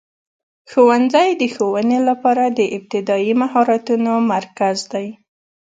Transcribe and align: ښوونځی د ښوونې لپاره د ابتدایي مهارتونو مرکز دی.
ښوونځی 0.71 1.29
د 1.41 1.43
ښوونې 1.55 1.99
لپاره 2.09 2.43
د 2.57 2.59
ابتدایي 2.77 3.33
مهارتونو 3.41 4.11
مرکز 4.33 4.77
دی. 4.93 5.07